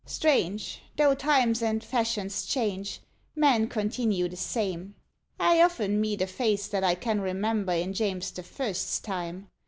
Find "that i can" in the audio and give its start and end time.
6.69-7.21